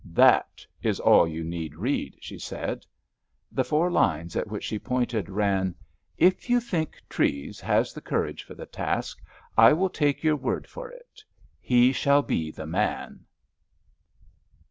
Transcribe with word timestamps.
"That 0.15 0.65
is 0.81 0.99
all 0.99 1.27
you 1.27 1.43
need 1.43 1.75
read," 1.75 2.15
she 2.21 2.39
said. 2.39 2.87
The 3.51 3.63
four 3.63 3.91
lines 3.91 4.35
at 4.35 4.47
which 4.47 4.63
she 4.63 4.79
pointed 4.79 5.29
ran: 5.29 5.75
"If 6.17 6.49
you 6.49 6.59
think 6.59 6.99
Treves 7.07 7.59
has 7.59 7.93
the 7.93 8.01
courage 8.01 8.41
for 8.41 8.55
the 8.55 8.65
task 8.65 9.21
I 9.55 9.73
will 9.73 9.91
take 9.91 10.23
your 10.23 10.35
word 10.37 10.65
for 10.65 10.89
it—he 10.89 11.91
shall 11.93 12.23
be 12.23 12.49
the 12.49 12.65
man!" 12.65 13.25